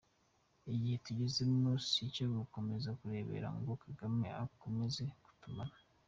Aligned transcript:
Igihe 0.73 0.95
tugezemo 1.05 1.69
si 1.87 1.99
icyo 2.07 2.25
gukomeza 2.37 2.89
kurebera 2.99 3.47
ngo 3.59 3.71
kagame 3.83 4.27
akomeze 4.43 5.03
kutumara. 5.25 5.75